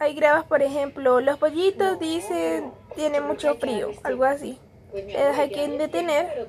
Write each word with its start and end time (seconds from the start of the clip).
Hay 0.00 0.14
grabas, 0.14 0.44
por 0.44 0.62
ejemplo, 0.62 1.20
los 1.20 1.38
pollitos 1.38 1.98
dicen 1.98 2.72
tiene 2.94 3.20
mucho 3.20 3.54
frío, 3.56 3.90
algo 4.04 4.24
así. 4.24 4.58
Le 4.94 5.12
das 5.12 5.38
aquí 5.38 5.60
en 5.60 5.78
detener 5.78 6.46